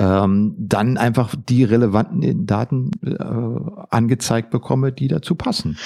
[0.00, 3.16] ähm, dann einfach die relevanten Daten äh,
[3.90, 5.78] angezeigt bekomme, die dazu passen.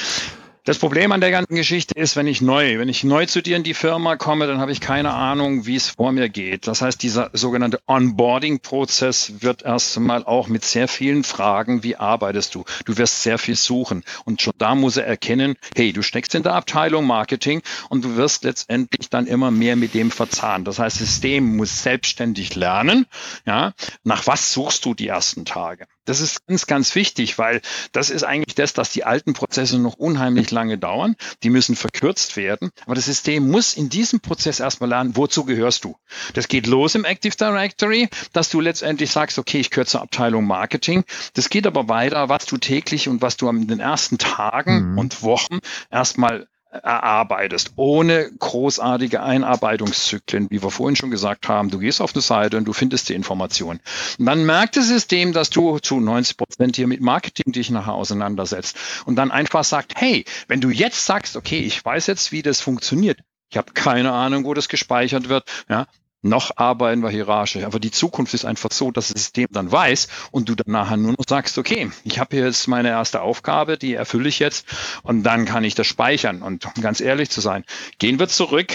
[0.66, 3.56] Das Problem an der ganzen Geschichte ist, wenn ich neu, wenn ich neu zu dir
[3.56, 6.66] in die Firma komme, dann habe ich keine Ahnung, wie es vor mir geht.
[6.66, 12.56] Das heißt, dieser sogenannte Onboarding-Prozess wird erst einmal auch mit sehr vielen Fragen, wie arbeitest
[12.56, 12.64] du?
[12.84, 14.02] Du wirst sehr viel suchen.
[14.24, 18.16] Und schon da muss er erkennen, hey, du steckst in der Abteilung Marketing und du
[18.16, 20.66] wirst letztendlich dann immer mehr mit dem verzahnt.
[20.66, 23.06] Das heißt, System muss selbstständig lernen.
[23.46, 25.86] Ja, nach was suchst du die ersten Tage?
[26.06, 27.60] Das ist ganz, ganz wichtig, weil
[27.92, 31.16] das ist eigentlich das, dass die alten Prozesse noch unheimlich lange dauern.
[31.42, 32.70] Die müssen verkürzt werden.
[32.86, 35.96] Aber das System muss in diesem Prozess erstmal lernen, wozu gehörst du.
[36.34, 40.46] Das geht los im Active Directory, dass du letztendlich sagst, okay, ich gehöre zur Abteilung
[40.46, 41.04] Marketing.
[41.34, 44.98] Das geht aber weiter, was du täglich und was du in den ersten Tagen mhm.
[44.98, 45.58] und Wochen
[45.90, 46.46] erstmal
[46.82, 51.70] erarbeitest, ohne großartige Einarbeitungszyklen, wie wir vorhin schon gesagt haben.
[51.70, 53.80] Du gehst auf eine Seite und du findest die Information.
[54.18, 57.94] Und dann merkt das System, dass du zu 90 Prozent hier mit Marketing dich nachher
[57.94, 62.42] auseinandersetzt und dann einfach sagt, hey, wenn du jetzt sagst, okay, ich weiß jetzt, wie
[62.42, 65.48] das funktioniert, ich habe keine Ahnung, wo das gespeichert wird.
[65.68, 65.86] Ja,
[66.22, 67.64] noch arbeiten wir hierarchisch.
[67.64, 70.96] Aber die Zukunft ist einfach so, dass das System dann weiß und du dann nachher
[70.96, 74.66] nur noch sagst, okay, ich habe hier jetzt meine erste Aufgabe, die erfülle ich jetzt
[75.02, 76.42] und dann kann ich das speichern.
[76.42, 77.64] Und um ganz ehrlich zu sein,
[77.98, 78.72] gehen wir zurück.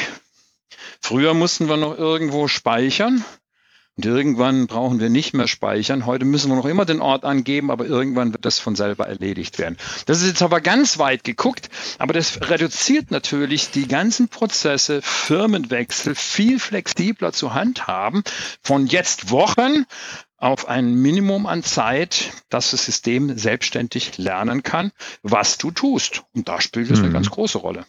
[1.01, 3.25] Früher mussten wir noch irgendwo speichern
[4.01, 6.07] und irgendwann brauchen wir nicht mehr speichern.
[6.07, 9.59] Heute müssen wir noch immer den Ort angeben, aber irgendwann wird das von selber erledigt
[9.59, 9.77] werden.
[10.07, 16.15] Das ist jetzt aber ganz weit geguckt, aber das reduziert natürlich die ganzen Prozesse, Firmenwechsel
[16.15, 18.23] viel flexibler zu handhaben.
[18.63, 19.85] Von jetzt Wochen
[20.37, 26.23] auf ein Minimum an Zeit, dass das System selbstständig lernen kann, was du tust.
[26.33, 27.05] Und da spielt es mhm.
[27.05, 27.85] eine ganz große Rolle.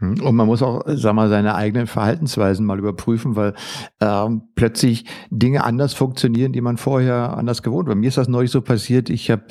[0.00, 3.54] Hm, und man muss auch, sag mal, seine eigenen Verhaltensweisen mal überprüfen, weil
[4.00, 7.94] äh, plötzlich Dinge anders funktionieren, die man vorher anders gewohnt war.
[7.94, 9.44] Mir ist das neulich so passiert, ich habe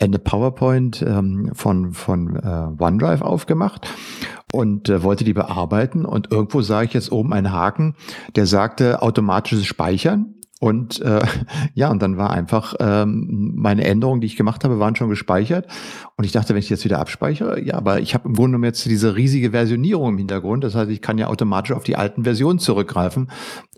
[0.00, 3.88] eine PowerPoint ähm, von, von äh, OneDrive aufgemacht
[4.52, 7.94] und äh, wollte die bearbeiten und irgendwo sah ich jetzt oben einen Haken,
[8.36, 10.34] der sagte automatisches Speichern.
[10.60, 11.20] Und äh,
[11.74, 15.66] ja, und dann war einfach ähm, meine Änderungen, die ich gemacht habe, waren schon gespeichert.
[16.16, 18.64] Und ich dachte, wenn ich jetzt wieder abspeichere, ja, aber ich habe im Grunde genommen
[18.64, 20.64] jetzt diese riesige Versionierung im Hintergrund.
[20.64, 23.28] Das heißt, ich kann ja automatisch auf die alten Versionen zurückgreifen.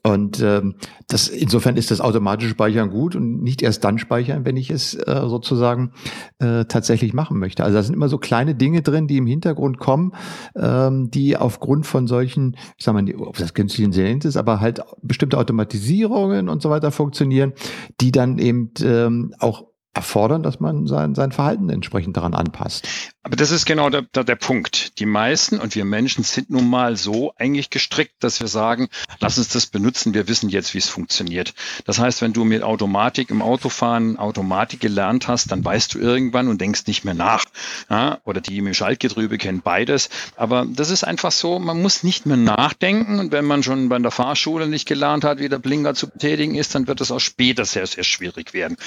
[0.02, 0.76] Und ähm,
[1.08, 4.94] das insofern ist das automatische Speichern gut und nicht erst dann speichern, wenn ich es
[4.94, 5.92] äh, sozusagen
[6.38, 7.64] äh, tatsächlich machen möchte.
[7.64, 10.12] Also da sind immer so kleine Dinge drin, die im Hintergrund kommen,
[10.56, 14.80] ähm, die aufgrund von solchen, ich sag mal, ob das künstliche Intelligenz ist, aber halt
[15.02, 17.52] bestimmte Automatisierungen und so weiter funktionieren,
[18.00, 23.12] die dann eben ähm, auch erfordern, dass man sein, sein Verhalten entsprechend daran anpasst.
[23.22, 24.98] Aber das ist genau der, der, der Punkt.
[24.98, 29.36] Die meisten und wir Menschen sind nun mal so eigentlich gestrickt, dass wir sagen, lass
[29.36, 31.52] uns das benutzen, wir wissen jetzt, wie es funktioniert.
[31.84, 36.48] Das heißt, wenn du mit Automatik im Autofahren Automatik gelernt hast, dann weißt du irgendwann
[36.48, 37.44] und denkst nicht mehr nach.
[37.90, 38.20] Ja?
[38.24, 40.08] Oder die im Schaltgetriebe kennen beides.
[40.36, 43.18] Aber das ist einfach so, man muss nicht mehr nachdenken.
[43.18, 46.54] Und wenn man schon bei der Fahrschule nicht gelernt hat, wie der Blinker zu betätigen
[46.54, 48.78] ist, dann wird es auch später sehr, sehr schwierig werden.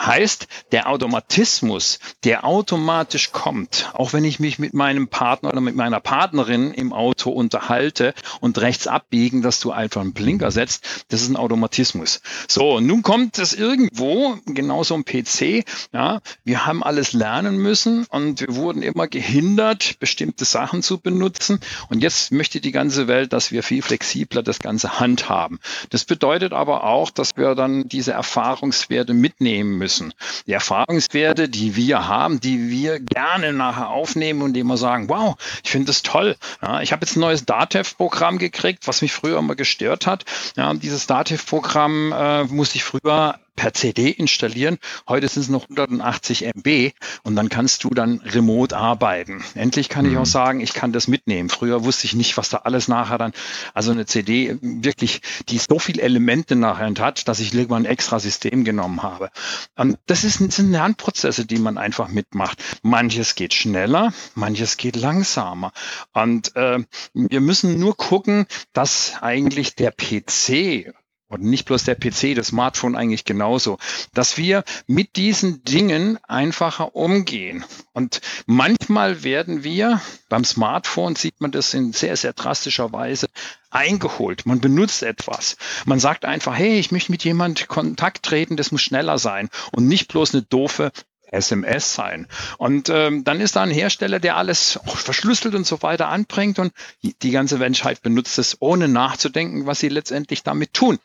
[0.00, 5.76] Heißt, der Automatismus, der automatisch kommt, auch wenn ich mich mit meinem Partner oder mit
[5.76, 11.22] meiner Partnerin im Auto unterhalte und rechts abbiegen, dass du einfach einen Blinker setzt, das
[11.22, 12.20] ist ein Automatismus.
[12.48, 18.40] So, nun kommt es irgendwo, genauso im PC, ja, wir haben alles lernen müssen und
[18.40, 23.52] wir wurden immer gehindert, bestimmte Sachen zu benutzen und jetzt möchte die ganze Welt, dass
[23.52, 25.58] wir viel flexibler das Ganze handhaben.
[25.90, 30.12] Das bedeutet aber auch, dass wir dann diese Erfahrungswerte mitnehmen müssen.
[30.46, 35.70] Die Erfahrungswerte, die wir haben, die wir gerne nachher aufnehmen und immer sagen, wow, ich
[35.70, 36.36] finde das toll.
[36.62, 40.24] Ja, ich habe jetzt ein neues Datev-Programm gekriegt, was mich früher immer gestört hat.
[40.56, 44.78] Ja, dieses Datev-Programm äh, musste ich früher per CD installieren.
[45.08, 49.44] Heute sind es noch 180 MB und dann kannst du dann remote arbeiten.
[49.54, 50.12] Endlich kann mhm.
[50.12, 50.26] ich auch mhm.
[50.26, 51.48] sagen, ich kann das mitnehmen.
[51.48, 53.32] Früher wusste ich nicht, was da alles nachher dann,
[53.72, 58.20] also eine CD wirklich, die so viele Elemente nachher hat, dass ich irgendwann ein extra
[58.20, 59.30] System genommen habe.
[59.76, 62.62] Und das, ist, das sind Lernprozesse, die man einfach mitmacht.
[62.82, 65.72] Manches geht schneller, manches geht langsamer.
[66.12, 70.92] Und äh, wir müssen nur gucken, dass eigentlich der PC
[71.34, 73.78] und nicht bloß der PC, das Smartphone eigentlich genauso,
[74.14, 77.64] dass wir mit diesen Dingen einfacher umgehen.
[77.92, 83.28] Und manchmal werden wir, beim Smartphone sieht man das in sehr, sehr drastischer Weise,
[83.70, 84.46] eingeholt.
[84.46, 85.56] Man benutzt etwas.
[85.84, 89.88] Man sagt einfach, hey, ich möchte mit jemand Kontakt treten, das muss schneller sein und
[89.88, 90.92] nicht bloß eine doofe
[91.34, 92.26] SMS sein.
[92.58, 96.72] Und ähm, dann ist da ein Hersteller, der alles verschlüsselt und so weiter anbringt und
[97.02, 100.98] die ganze Menschheit benutzt es, ohne nachzudenken, was sie letztendlich damit tun.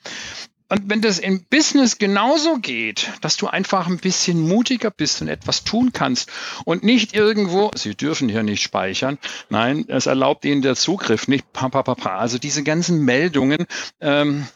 [0.72, 5.28] Und wenn das im Business genauso geht, dass du einfach ein bisschen mutiger bist und
[5.28, 6.32] etwas tun kannst
[6.64, 9.18] und nicht irgendwo, Sie dürfen hier nicht speichern,
[9.50, 12.18] nein, es erlaubt Ihnen der Zugriff nicht, pa, pa, pa, pa.
[12.20, 13.66] also diese ganzen Meldungen,
[14.00, 14.48] ähm,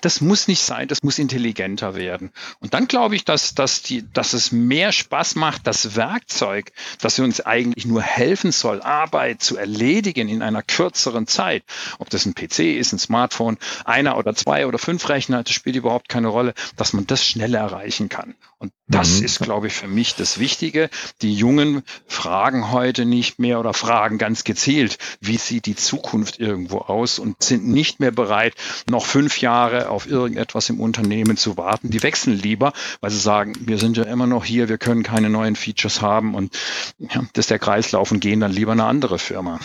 [0.00, 2.30] das muss nicht sein, das muss intelligenter werden.
[2.60, 7.18] Und dann glaube ich, dass, dass, die, dass es mehr Spaß macht, das Werkzeug, das
[7.18, 11.64] uns eigentlich nur helfen soll, Arbeit zu erledigen in einer kürzeren Zeit.
[11.98, 15.76] Ob das ein PC ist, ein Smartphone, einer oder zwei oder fünf Rechner, das spielt
[15.76, 18.34] überhaupt keine Rolle, dass man das schneller erreichen kann.
[18.58, 19.24] Und das mhm.
[19.26, 20.88] ist, glaube ich, für mich das Wichtige.
[21.22, 26.78] Die Jungen fragen heute nicht mehr oder fragen ganz gezielt, wie sieht die Zukunft irgendwo
[26.78, 28.54] aus und sind nicht mehr bereit,
[28.88, 31.90] noch fünf Jahre auf irgendetwas im Unternehmen zu warten.
[31.90, 35.28] Die wechseln lieber, weil sie sagen, wir sind ja immer noch hier, wir können keine
[35.30, 36.56] neuen Features haben und
[36.98, 39.60] ja, das ist der Kreislauf und gehen dann lieber eine andere Firma.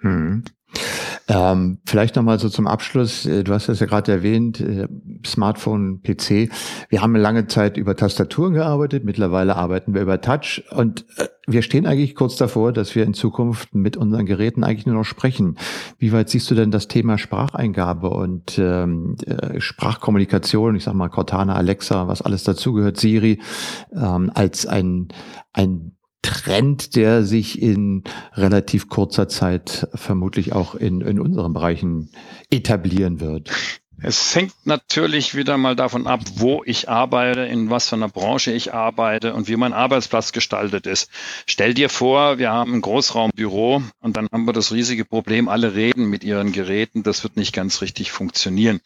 [0.00, 0.44] Mhm.
[1.26, 3.24] Ähm, vielleicht nochmal so zum Abschluss.
[3.24, 4.86] Äh, du hast es ja gerade erwähnt, äh,
[5.24, 6.50] Smartphone, PC.
[6.90, 9.04] Wir haben lange Zeit über Tastaturen gearbeitet.
[9.04, 10.62] Mittlerweile arbeiten wir über Touch.
[10.70, 14.86] Und äh, wir stehen eigentlich kurz davor, dass wir in Zukunft mit unseren Geräten eigentlich
[14.86, 15.56] nur noch sprechen.
[15.98, 19.16] Wie weit siehst du denn das Thema Spracheingabe und ähm,
[19.58, 23.40] Sprachkommunikation, ich sag mal Cortana, Alexa, was alles dazugehört, Siri,
[23.92, 25.08] ähm, als ein,
[25.52, 25.92] ein
[26.24, 32.10] Trend, der sich in relativ kurzer Zeit vermutlich auch in, in unseren Bereichen
[32.50, 33.50] etablieren wird.
[34.06, 38.52] Es hängt natürlich wieder mal davon ab, wo ich arbeite, in was für einer Branche
[38.52, 41.08] ich arbeite und wie mein Arbeitsplatz gestaltet ist.
[41.46, 45.74] Stell dir vor, wir haben ein Großraumbüro und dann haben wir das riesige Problem, alle
[45.74, 47.02] reden mit ihren Geräten.
[47.02, 48.82] Das wird nicht ganz richtig funktionieren.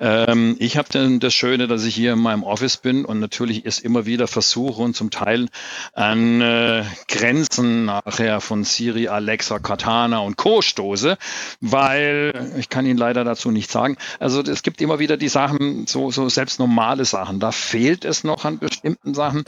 [0.00, 3.64] Ähm, ich habe dann das Schöne, dass ich hier in meinem Office bin und natürlich
[3.64, 5.48] es immer wieder versuche und zum Teil
[5.94, 10.60] an äh, Grenzen nachher von Siri, Alexa, Katana und Co.
[10.60, 11.16] stoße,
[11.62, 13.96] weil ich kann Ihnen leider dazu nicht sagen.
[14.18, 17.38] Also es gibt immer wieder die Sachen, so, so selbst normale Sachen.
[17.38, 19.44] Da fehlt es noch an bestimmten Sachen.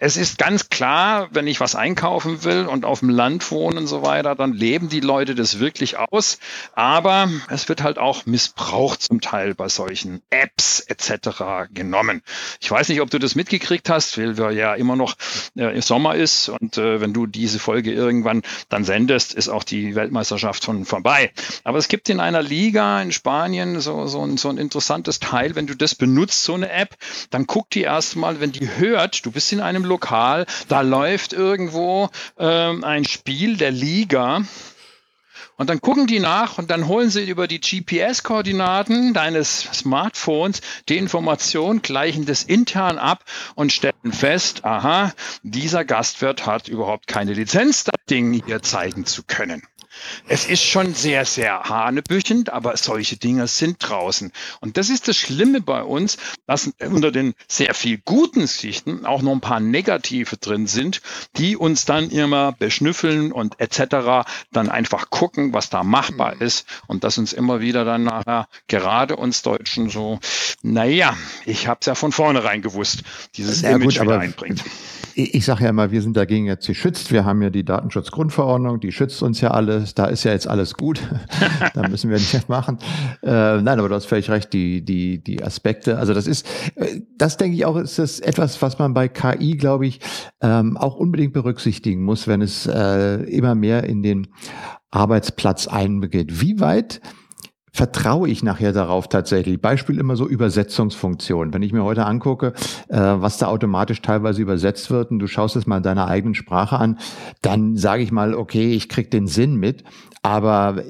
[0.00, 3.86] Es ist ganz klar, wenn ich was einkaufen will und auf dem Land wohne und
[3.86, 6.38] so weiter, dann leben die Leute das wirklich aus.
[6.72, 11.68] Aber es wird halt auch missbraucht zum Teil bei solchen Apps etc.
[11.70, 12.22] genommen.
[12.58, 15.14] Ich weiß nicht, ob du das mitgekriegt hast, weil wir ja immer noch
[15.56, 19.94] äh, Sommer ist und äh, wenn du diese Folge irgendwann dann sendest, ist auch die
[19.94, 21.32] Weltmeisterschaft schon vorbei.
[21.64, 25.54] Aber es gibt in einer Liga in Spanien so, so ein so ein interessantes Teil.
[25.54, 26.96] Wenn du das benutzt, so eine App,
[27.30, 32.10] dann guck die erstmal, wenn die hört, du bist in einem Lokal, da läuft irgendwo
[32.38, 34.42] ähm, ein Spiel der Liga.
[35.56, 40.98] Und dann gucken die nach und dann holen sie über die GPS-Koordinaten deines Smartphones die
[40.98, 47.84] Information, gleichen das intern ab und stellen fest, aha, dieser Gastwirt hat überhaupt keine Lizenz,
[47.84, 49.62] das Ding hier zeigen zu können.
[50.28, 54.32] Es ist schon sehr, sehr hanebüchend, aber solche Dinge sind draußen.
[54.60, 59.22] Und das ist das Schlimme bei uns, dass unter den sehr viel guten Sichten auch
[59.22, 61.02] noch ein paar negative drin sind,
[61.36, 64.26] die uns dann immer beschnüffeln und etc.
[64.52, 66.42] dann einfach gucken, was da machbar mhm.
[66.42, 70.20] ist und das uns immer wieder dann nachher gerade uns Deutschen so,
[70.62, 73.02] naja, ich habe es ja von vornherein gewusst,
[73.36, 74.62] dieses ja, Image gut, wieder einbringt
[75.16, 77.12] ich, sage ja immer, wir sind dagegen jetzt geschützt.
[77.12, 79.94] Wir haben ja die Datenschutzgrundverordnung, die schützt uns ja alles.
[79.94, 81.00] Da ist ja jetzt alles gut.
[81.74, 82.78] da müssen wir nicht machen.
[83.22, 85.98] Äh, nein, aber du hast völlig recht, die, die, die Aspekte.
[85.98, 86.46] Also das ist,
[86.76, 90.00] äh, das denke ich auch, ist das etwas, was man bei KI, glaube ich,
[90.40, 94.28] ähm, auch unbedingt berücksichtigen muss, wenn es äh, immer mehr in den
[94.90, 96.40] Arbeitsplatz einbegeht.
[96.40, 97.00] Wie weit
[97.74, 99.60] vertraue ich nachher darauf tatsächlich.
[99.60, 101.52] Beispiel immer so Übersetzungsfunktion.
[101.52, 102.52] Wenn ich mir heute angucke,
[102.88, 106.36] äh, was da automatisch teilweise übersetzt wird und du schaust es mal in deiner eigenen
[106.36, 106.98] Sprache an,
[107.42, 109.82] dann sage ich mal, okay, ich krieg den Sinn mit,
[110.22, 110.84] aber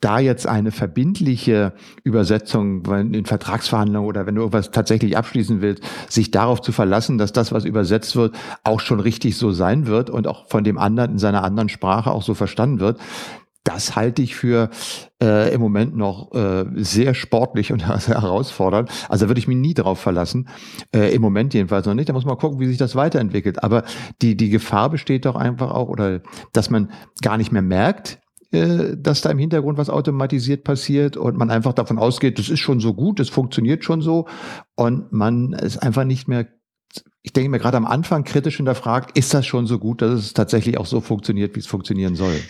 [0.00, 1.72] da jetzt eine verbindliche
[2.04, 7.32] Übersetzung in Vertragsverhandlungen oder wenn du irgendwas tatsächlich abschließen willst, sich darauf zu verlassen, dass
[7.32, 11.12] das, was übersetzt wird, auch schon richtig so sein wird und auch von dem anderen
[11.12, 13.00] in seiner anderen Sprache auch so verstanden wird,
[13.68, 14.70] das halte ich für
[15.22, 18.90] äh, im Moment noch äh, sehr sportlich und herausfordernd.
[19.10, 20.48] Also würde ich mich nie darauf verlassen.
[20.94, 22.08] Äh, Im Moment jedenfalls noch nicht.
[22.08, 23.62] Da muss man gucken, wie sich das weiterentwickelt.
[23.62, 23.84] Aber
[24.22, 26.22] die, die Gefahr besteht doch einfach auch, oder
[26.54, 28.20] dass man gar nicht mehr merkt,
[28.52, 32.60] äh, dass da im Hintergrund was automatisiert passiert und man einfach davon ausgeht, das ist
[32.60, 34.26] schon so gut, das funktioniert schon so
[34.76, 36.46] und man es einfach nicht mehr
[37.22, 40.32] ich denke mir gerade am Anfang kritisch hinterfragt, ist das schon so gut, dass es
[40.32, 42.40] tatsächlich auch so funktioniert, wie es funktionieren soll?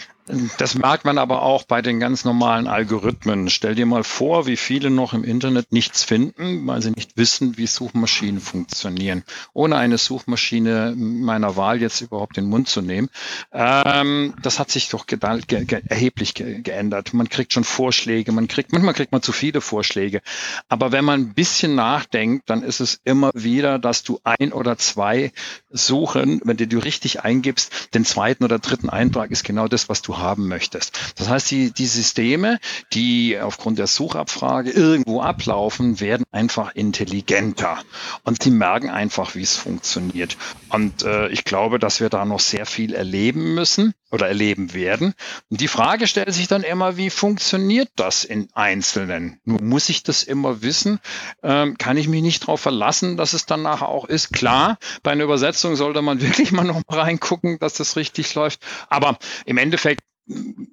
[0.58, 3.48] Das merkt man aber auch bei den ganz normalen Algorithmen.
[3.48, 7.56] Stell dir mal vor, wie viele noch im Internet nichts finden, weil sie nicht wissen,
[7.56, 9.24] wie Suchmaschinen funktionieren.
[9.54, 13.08] Ohne eine Suchmaschine meiner Wahl jetzt überhaupt den Mund zu nehmen.
[13.52, 17.14] Ähm, das hat sich doch ge ge erheblich ge geändert.
[17.14, 20.20] Man kriegt schon Vorschläge, man kriegt, manchmal kriegt man zu viele Vorschläge.
[20.68, 24.76] Aber wenn man ein bisschen nachdenkt, dann ist es immer wieder, dass du ein oder
[24.76, 25.32] zwei
[25.70, 30.02] suchen, wenn du die richtig eingibst, den zweiten oder dritten Eintrag ist genau das, was
[30.02, 30.98] du haben möchtest.
[31.16, 32.58] Das heißt, die, die Systeme,
[32.92, 37.78] die aufgrund der Suchabfrage irgendwo ablaufen, werden einfach intelligenter
[38.24, 40.36] und die merken einfach, wie es funktioniert.
[40.70, 45.14] Und äh, ich glaube, dass wir da noch sehr viel erleben müssen oder erleben werden.
[45.50, 49.40] Und die Frage stellt sich dann immer, wie funktioniert das in Einzelnen?
[49.44, 50.98] Nur muss ich das immer wissen?
[51.42, 54.32] Ähm, kann ich mich nicht darauf verlassen, dass es dann nachher auch ist?
[54.32, 58.60] Klar, bei einer Übersetzung sollte man wirklich mal noch mal reingucken, dass das richtig läuft.
[58.88, 60.02] Aber im Endeffekt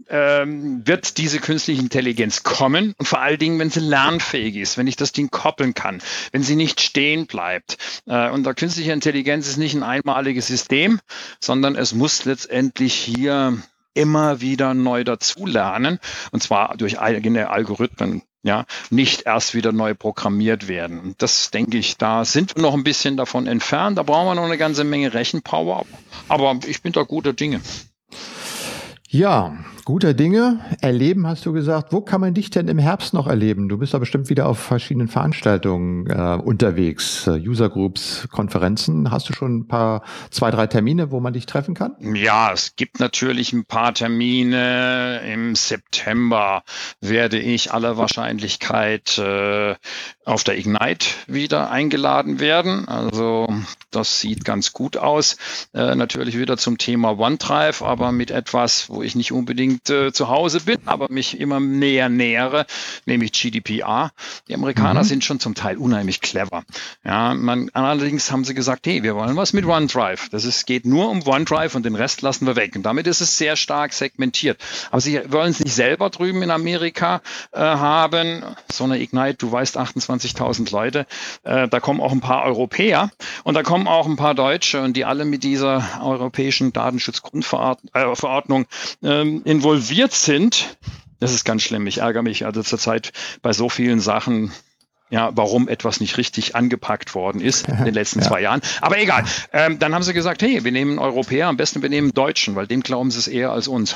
[0.09, 4.87] ähm, wird diese künstliche Intelligenz kommen und vor allen Dingen, wenn sie lernfähig ist, wenn
[4.87, 6.01] ich das Ding koppeln kann,
[6.31, 7.77] wenn sie nicht stehen bleibt.
[8.05, 10.99] Äh, und der künstliche Intelligenz ist nicht ein einmaliges System,
[11.39, 13.57] sondern es muss letztendlich hier
[13.93, 15.99] immer wieder neu dazulernen
[16.31, 18.21] und zwar durch eigene Algorithmen.
[18.43, 21.15] Ja, nicht erst wieder neu programmiert werden.
[21.17, 23.97] Das denke ich, da sind wir noch ein bisschen davon entfernt.
[23.97, 25.83] Da brauchen wir noch eine ganze Menge Rechenpower.
[26.27, 27.61] Aber ich bin da guter Dinge.
[29.09, 30.59] Ja, guter Dinge.
[30.81, 31.93] Erleben hast du gesagt.
[31.93, 33.69] Wo kann man dich denn im Herbst noch erleben?
[33.69, 39.11] Du bist da bestimmt wieder auf verschiedenen Veranstaltungen äh, unterwegs, äh, Usergroups, Konferenzen.
[39.11, 40.01] Hast du schon ein paar,
[40.31, 41.95] zwei, drei Termine, wo man dich treffen kann?
[42.15, 45.21] Ja, es gibt natürlich ein paar Termine.
[45.31, 46.63] Im September
[46.99, 49.75] werde ich aller Wahrscheinlichkeit äh,
[50.25, 52.87] auf der Ignite wieder eingeladen werden.
[52.87, 53.47] Also
[53.91, 55.37] das sieht ganz gut aus.
[55.73, 60.29] Äh, natürlich wieder zum Thema OneDrive, aber mit etwas, wo ich nicht unbedingt äh, zu
[60.29, 62.65] Hause bin, aber mich immer näher nähere,
[63.05, 64.11] nämlich GDPR.
[64.47, 65.05] Die Amerikaner mhm.
[65.05, 66.63] sind schon zum Teil unheimlich clever.
[67.03, 70.29] Ja, man, allerdings haben sie gesagt, hey, wir wollen was mit OneDrive.
[70.29, 72.75] Das ist, geht nur um OneDrive und den Rest lassen wir weg.
[72.75, 74.59] Und damit ist es sehr stark segmentiert.
[74.91, 77.21] Aber sie wollen es nicht selber drüben in Amerika
[77.51, 78.43] äh, haben.
[78.71, 81.05] So eine Ignite, du weißt, 28.000 Leute.
[81.43, 83.11] Äh, da kommen auch ein paar Europäer
[83.43, 88.67] und da kommen auch ein paar Deutsche und die alle mit dieser europäischen Datenschutzgrundverordnung äh,
[89.03, 90.77] ähm, involviert sind,
[91.19, 91.87] das ist ganz schlimm.
[91.87, 93.11] Ich ärgere mich also zurzeit
[93.41, 94.51] bei so vielen Sachen,
[95.09, 98.27] ja, warum etwas nicht richtig angepackt worden ist in den letzten ja.
[98.27, 98.61] zwei Jahren.
[98.81, 99.23] Aber egal.
[99.53, 102.67] Ähm, dann haben sie gesagt, hey, wir nehmen Europäer, am besten wir nehmen Deutschen, weil
[102.67, 103.95] dem glauben sie es eher als uns.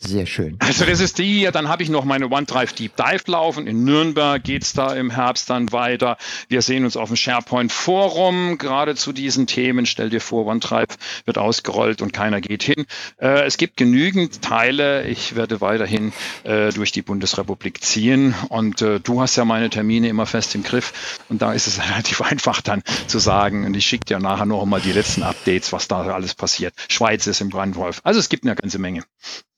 [0.00, 0.56] Sehr schön.
[0.60, 1.50] Also das ist die hier.
[1.50, 3.66] Dann habe ich noch meine OneDrive Deep Dive laufen.
[3.66, 6.16] In Nürnberg geht's da im Herbst dann weiter.
[6.48, 9.86] Wir sehen uns auf dem SharePoint Forum gerade zu diesen Themen.
[9.86, 12.86] Stell dir vor, OneDrive wird ausgerollt und keiner geht hin.
[13.16, 15.04] Äh, es gibt genügend Teile.
[15.08, 16.12] Ich werde weiterhin
[16.44, 18.36] äh, durch die Bundesrepublik ziehen.
[18.50, 21.18] Und äh, du hast ja meine Termine immer fest im Griff.
[21.28, 23.66] Und da ist es relativ einfach dann zu sagen.
[23.66, 26.72] Und ich schicke dir nachher noch mal die letzten Updates, was da alles passiert.
[26.88, 28.00] Schweiz ist im Brandwolf.
[28.04, 29.02] Also es gibt eine ganze Menge.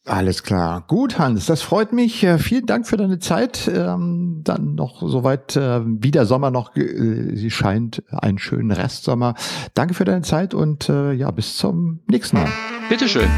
[0.07, 0.85] Alles klar.
[0.87, 2.23] Gut, Hans, das freut mich.
[2.25, 3.71] Äh, vielen Dank für deine Zeit.
[3.73, 9.35] Ähm, dann noch soweit, äh, wie der Sommer noch äh, scheint, einen schönen Restsommer.
[9.75, 12.49] Danke für deine Zeit und ja, bis zum nächsten Mal.
[12.89, 13.29] Bitteschön.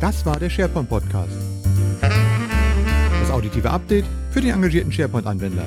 [0.00, 1.32] Das war der SharePoint Podcast.
[2.00, 5.64] Das auditive Update für den engagierten SharePoint-Anwender.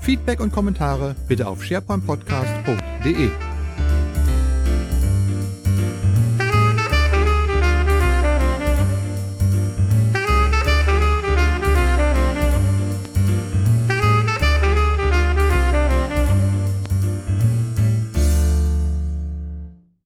[0.00, 3.30] Feedback und Kommentare bitte auf sharepointpodcast.de.